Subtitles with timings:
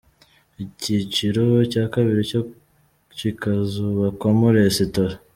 [0.63, 2.41] Icyiciro cya kabiri cyo
[3.17, 5.15] kikazubakwamo resitora.